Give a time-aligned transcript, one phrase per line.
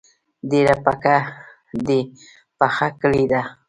[0.51, 1.17] ډیره پکه
[1.87, 2.01] دي
[2.57, 3.41] پخه کړی ده